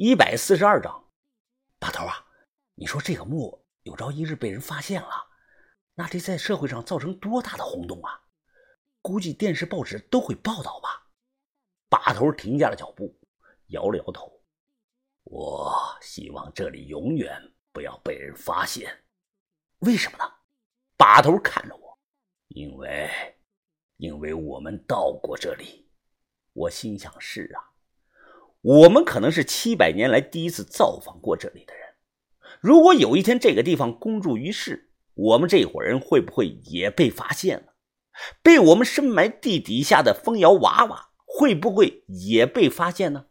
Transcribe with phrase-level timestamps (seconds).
[0.00, 1.10] 一百四十二章。
[1.80, 2.24] 大头啊，
[2.76, 5.08] 你说这个墓有朝一日被人发现了，
[5.96, 8.22] 那得在社会上造成多大的轰动啊！
[9.02, 11.10] 估计电视报纸都会报道吧。
[11.88, 13.12] 把头停下了脚步，
[13.70, 14.40] 摇了摇头。
[15.24, 17.36] 我希望这里永远
[17.72, 19.04] 不要被人发现。
[19.80, 20.32] 为什么呢？
[20.96, 21.98] 把头看着我，
[22.46, 23.10] 因为，
[23.96, 25.90] 因为我们到过这里。
[26.52, 27.72] 我心想：是啊，
[28.62, 31.84] 我们可能是七百年来第一次造访过这里的人。
[32.60, 37.74] 如果有一天这个地方公诸于世，我们这伙人会不会也被发现了？
[38.42, 43.26] 被我们深埋地底下的风摇娃娃会不会也被发现呢？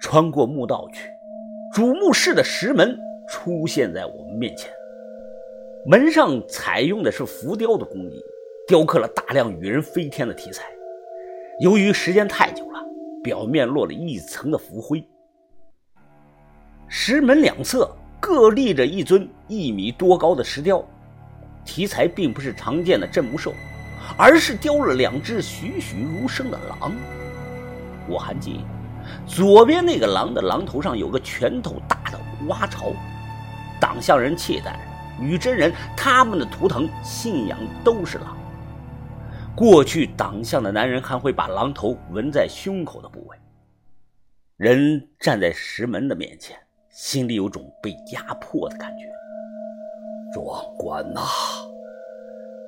[0.00, 1.10] 穿过墓道去，
[1.74, 4.72] 主墓室的石门出现在我们面前。
[5.86, 8.18] 门上采用的是浮雕的工艺，
[8.66, 10.64] 雕刻了大量与人飞天的题材。
[11.60, 12.66] 由于时间太久，
[13.22, 15.02] 表面落了一层的浮灰。
[16.88, 20.84] 石门两侧各立着一尊一米多高的石雕。
[21.64, 23.54] 题材并不是常见的镇墓兽，
[24.18, 26.92] 而是雕了两只栩栩如生的狼。
[28.08, 28.64] 我还记得，
[29.26, 32.92] 左边那个狼的狼头上有个拳头大的蛙巢。
[33.80, 34.76] 党项人契丹、
[35.20, 38.36] 女真人，他们的图腾信仰都是狼。
[39.54, 43.36] 过去党项的男人还会把狼头纹在胸口的部位。
[44.56, 49.04] 人站在石门的面前，心里有种被压迫的感觉。
[50.32, 51.20] 壮观呐！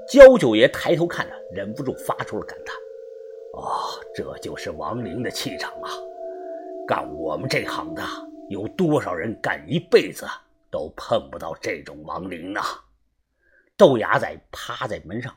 [0.09, 2.77] 焦九爷抬头看着，忍不住发出了感叹
[3.59, 3.65] ：“啊，
[4.15, 5.91] 这就是亡灵的气场啊！
[6.87, 8.03] 干我们这行的，
[8.51, 10.27] 有多少人干一辈子
[10.71, 12.61] 都碰不到这种亡灵呢？”
[13.79, 15.35] 豆芽仔趴在门上，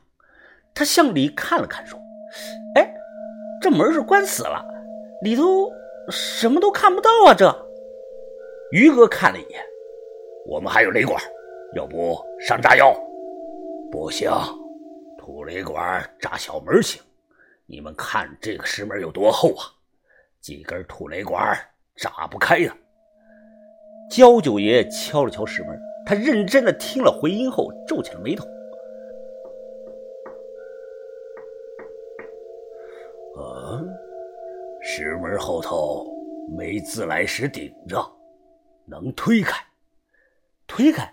[0.78, 1.98] 他向里看了看，说
[2.76, 2.94] ：“哎，
[3.60, 4.64] 这门是关死了，
[5.22, 5.68] 里头
[6.08, 7.52] 什么都看不到啊！”这
[8.70, 9.60] 于哥看了一眼，
[10.46, 11.20] 我们还有雷管。
[11.74, 12.96] 要不上炸药？
[13.90, 14.30] 不行，
[15.18, 17.02] 土雷管炸小门行。
[17.66, 19.66] 你们看这个石门有多厚啊？
[20.40, 21.58] 几根土雷管
[21.96, 22.72] 炸不开呀。
[24.08, 28.46] 焦九爷敲了敲石门，他认真的听了回音后，皱起了眉头。
[35.00, 36.12] 石门后头
[36.50, 38.04] 没自来石顶着，
[38.84, 39.64] 能推开？
[40.66, 41.08] 推开？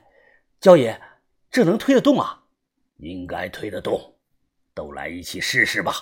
[0.60, 1.00] 焦爷，
[1.52, 2.42] 这能推得动啊？
[2.98, 4.16] 应该推得动，
[4.74, 5.94] 都来一起试试吧。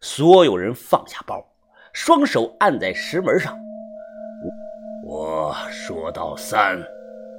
[0.00, 1.46] 所有人放下包，
[1.92, 3.54] 双手按在石门上。
[5.04, 6.82] 我说到三，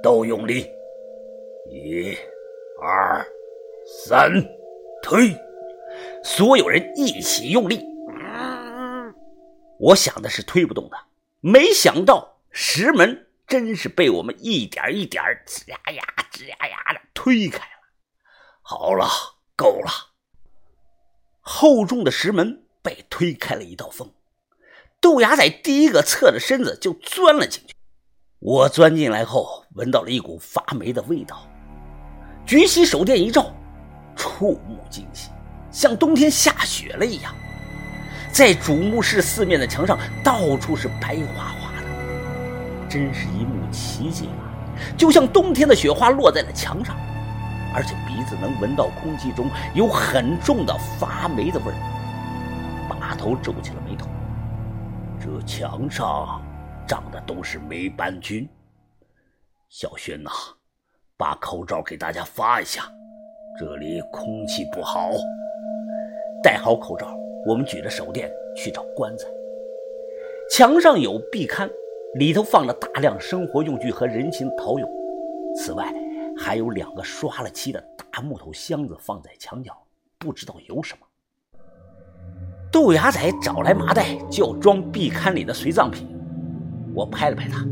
[0.00, 0.70] 都用力。
[1.72, 2.16] 一、
[2.80, 3.26] 二、
[4.06, 4.30] 三，
[5.02, 5.36] 推！
[6.22, 7.84] 所有人一起用力。
[9.78, 10.96] 我想的是推不动的，
[11.40, 13.24] 没想到石门。
[13.48, 17.88] 真是被我们一点一点吱呀呀、吱呀呀的推开了。
[18.60, 19.08] 好了，
[19.56, 19.90] 够了。
[21.40, 24.12] 厚重的石门被推开了一道缝，
[25.00, 27.74] 豆芽仔第一个侧着身子就钻了进去。
[28.38, 31.48] 我钻进来后，闻到了一股发霉的味道。
[32.46, 33.50] 举起手电一照，
[34.14, 35.30] 触目惊心，
[35.72, 37.34] 像冬天下雪了一样。
[38.32, 42.88] 在主墓室四面的墙上，到处是白花花的。
[42.88, 44.48] 真是一幕奇景啊！
[44.96, 46.96] 就像冬天的雪花落在了墙上，
[47.74, 51.74] 而且鼻子能闻到空气中有很重的发霉的味儿。
[52.88, 54.08] 把头皱起了眉头，
[55.18, 56.42] 这墙上
[56.86, 58.48] 长的都是霉斑菌。
[59.68, 60.30] 小轩呐，
[61.16, 62.84] 把口罩给大家发一下，
[63.58, 65.10] 这里空气不好。
[66.42, 67.08] 戴好口罩，
[67.48, 69.26] 我们举着手电去找棺材。
[70.50, 71.68] 墙上有壁龛。
[72.14, 74.88] 里头放了大量生活用具和人形陶俑，
[75.54, 75.92] 此外
[76.38, 77.78] 还有两个刷了漆的
[78.10, 79.76] 大木头箱子放在墙角，
[80.16, 81.06] 不知道有什么。
[82.72, 86.08] 豆芽仔找来麻袋就要装壁龛里的随葬品，
[86.94, 87.62] 我拍了拍他，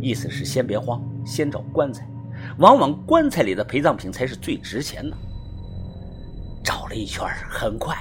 [0.00, 2.08] 意思是先别慌，先找棺材，
[2.58, 5.14] 往往棺材里的陪葬品才是最值钱的。
[6.64, 7.94] 找了一圈，很快。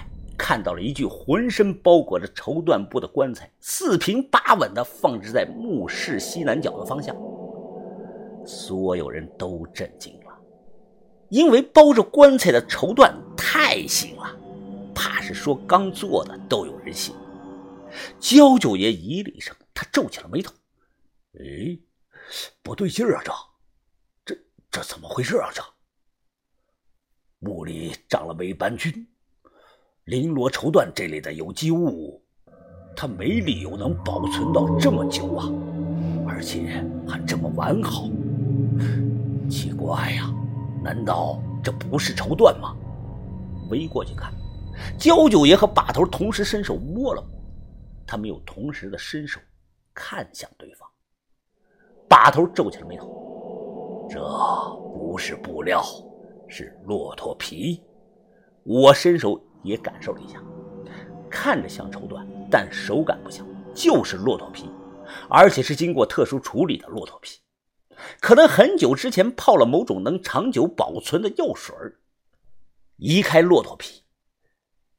[0.52, 7.16] 看到了一具浑身包裹着绸缎布的棺材，四平八稳地放置在墓室西南角的方向。
[8.46, 10.38] 所有人都震惊了，
[11.30, 14.38] 因为包着棺材的绸缎太新了，
[14.94, 17.16] 怕是说刚做的都有人信。
[18.20, 20.52] 焦九爷咦了一声，他皱起了眉头
[21.40, 21.80] ：“哎，
[22.62, 23.32] 不对劲啊，这，
[24.26, 25.50] 这，这怎么回事啊？
[25.54, 25.64] 这
[27.40, 29.08] 墓里长了霉斑菌。
[30.08, 32.22] 绫罗绸缎这类的有机物，
[32.96, 35.48] 它没理由能保存到这么久啊，
[36.28, 38.10] 而且还这么完好。
[39.50, 40.34] 奇怪呀，
[40.84, 42.76] 难道这不是绸缎吗？
[43.70, 44.34] 围过去看，
[44.98, 47.30] 焦九爷和把头同时伸手摸了摸，
[48.08, 49.40] 他们又同时的伸手
[49.94, 50.90] 看向对方。
[52.10, 54.20] 把头皱起了眉头，这
[54.94, 55.82] 不是布料，
[56.48, 57.82] 是骆驼皮。
[58.64, 60.42] 我伸手也感受了一下，
[61.30, 64.70] 看着像绸缎，但手感不像，就是骆驼皮，
[65.30, 67.40] 而且是经过特殊处理的骆驼皮，
[68.20, 71.76] 可能很久之前泡了某种能长久保存的药水
[72.98, 74.04] 移开骆驼皮，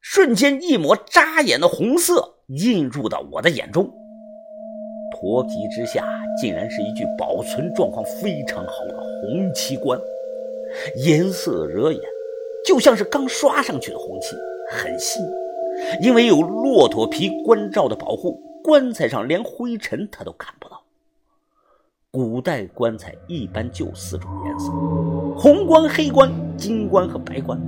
[0.01, 3.93] 瞬间一抹扎眼的红色映入到我的眼中。
[5.15, 6.05] 驼皮之下，
[6.41, 10.01] 竟然是一具保存状况非常好的红漆棺，
[10.97, 12.03] 颜色惹眼，
[12.67, 14.37] 就像是刚刷上去的红漆，
[14.71, 15.23] 很新。
[16.01, 20.83] 因为有骆驼皮棺罩的保护，棺材上连灰尘他都看不到。
[22.11, 24.71] 古代棺材一般就四种颜色：
[25.35, 27.59] 红棺、黑棺、金棺和白棺。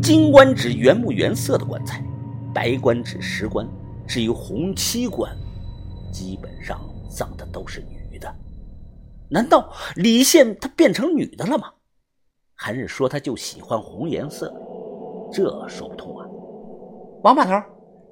[0.00, 2.02] 金棺指原木原色的棺材，
[2.54, 3.68] 白棺指石棺，
[4.06, 5.30] 至于红漆棺。
[6.12, 6.80] 基本上
[7.10, 8.32] 葬的都是女的，
[9.28, 11.72] 难道李现她变成女的了吗？
[12.60, 14.52] 还是说他就喜欢红颜色？
[15.32, 16.26] 这说不通啊！
[17.22, 17.52] 王把头，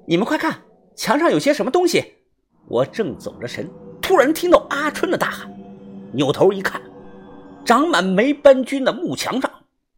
[0.05, 0.57] 你们快看，
[0.95, 2.13] 墙上有些什么东西！
[2.69, 3.69] 我正走着神，
[4.01, 5.53] 突然听到阿春的大喊，
[6.13, 6.81] 扭头一看，
[7.65, 9.51] 长满霉斑菌的木墙上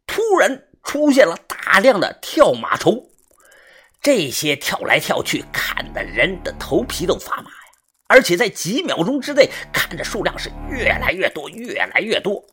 [0.07, 3.07] 突然出现了大量的跳马虫，
[4.01, 7.55] 这些跳来跳去，看得人的头皮都发麻呀。
[8.07, 12.43] 而且在几秒钟之内，看着数量是越来越多，越来越多。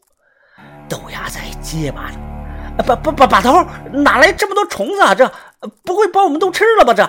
[0.89, 2.19] 豆芽仔结巴着
[2.87, 5.15] ：“把把把把头，哪来这么多虫子啊？
[5.15, 5.31] 这
[5.85, 7.09] 不会把我们都吃了吧？”这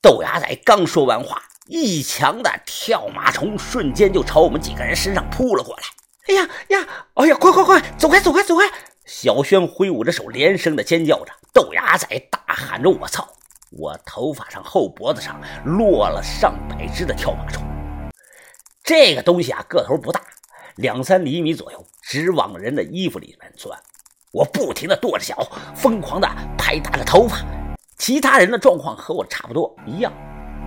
[0.00, 5.82] 豆芽仔刚说完话，一墙的跳马虫瞬间就朝我们几个人身上扑了过来。
[6.28, 6.86] 哎呀呀！
[7.14, 8.64] 哎呀，快快快，走开走开走开！
[9.06, 11.32] 小轩挥舞着手，连声的尖叫着。
[11.54, 13.26] 豆芽仔大喊着：“我操！”
[13.72, 17.62] 我头发上、后脖子上落了上百只的跳马虫。
[18.82, 20.20] 这个东西啊，个头不大，
[20.78, 23.76] 两三厘米左右，直往人的衣服里面钻。
[24.30, 25.36] 我不停的跺着脚，
[25.74, 27.44] 疯狂的拍打着头发。
[27.98, 30.12] 其他人的状况和我差不多一样。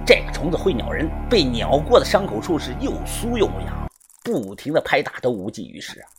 [0.05, 3.89] 这个虫子会咬人，被咬过的伤口处是又酥又痒，
[4.21, 6.09] 不停的拍打都无济于事啊，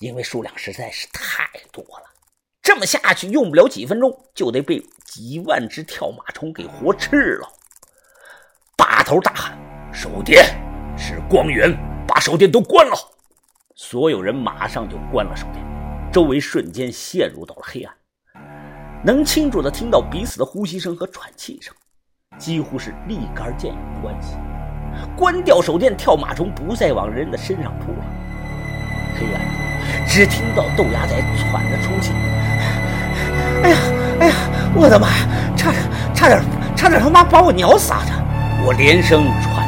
[0.00, 2.10] 因为数量实在是太多了。
[2.62, 7.48] 这么下去，用不了几分钟就得被几万只跳马虫给活吃了。
[8.76, 9.56] 把头大喊
[9.94, 10.44] ：“手电！”
[10.98, 11.70] 是光源，
[12.06, 12.94] 把手电都关了。
[13.74, 15.64] 所有人马上就关了手电，
[16.12, 17.92] 周围瞬间陷入到了黑暗，
[19.04, 21.74] 能清楚的听到彼此的呼吸声和喘气声，
[22.38, 24.36] 几乎是立竿见影的关系。
[25.16, 28.04] 关掉手电，跳马虫不再往人的身上扑了。
[29.16, 32.12] 黑暗中，只听到豆芽仔喘着粗气
[33.64, 33.76] ：“哎呀，
[34.20, 34.34] 哎呀，
[34.72, 35.82] 我的妈呀，差点，
[36.14, 36.40] 差点，
[36.76, 38.00] 差点他妈把我鸟死啊！”
[38.64, 39.63] 我连声喘。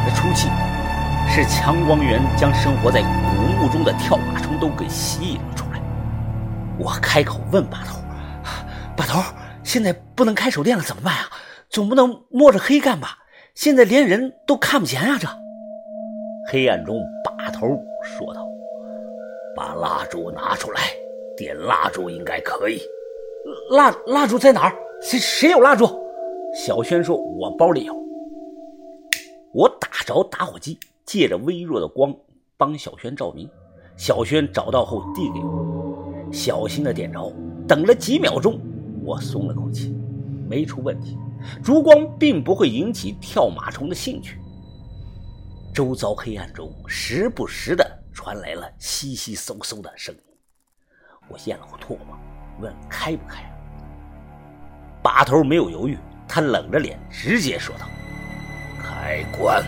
[1.39, 5.79] 是强光源将生活在古墓中的跳马虫都给吸引了出来。
[6.79, 7.99] 我开口问把头
[8.97, 9.21] ：“把头，
[9.63, 11.29] 现在不能开手电了，怎么办啊？
[11.69, 13.19] 总不能摸着黑干吧？
[13.53, 15.27] 现在连人都看不见啊！”这
[16.51, 17.67] 黑暗中，把头
[18.01, 18.43] 说道
[19.55, 20.81] ：“把蜡烛拿出来，
[21.37, 22.81] 点蜡烛应该可以。
[23.69, 24.73] 蜡蜡烛在哪儿？
[25.03, 25.87] 谁谁有蜡烛？”
[26.65, 27.95] 小轩说：“我包里有。”
[29.53, 30.79] 我打着打火机。
[31.07, 32.13] 借着微弱的光
[32.57, 33.49] 帮小轩照明，
[33.95, 37.33] 小轩找到后递给我，小心的点着，
[37.65, 38.59] 等了几秒钟，
[39.05, 39.95] 我松了口气，
[40.49, 41.17] 没出问题，
[41.63, 44.37] 烛光并不会引起跳马虫的兴趣。
[45.73, 50.21] 周遭黑暗中时不时的传来了悉悉嗖嗖的声音，
[51.29, 52.17] 我咽了口唾沫，
[52.59, 53.49] 问开不开？
[55.01, 55.97] 把头没有犹豫，
[56.27, 57.87] 他冷着脸直接说道
[58.83, 59.63] ：“开关。”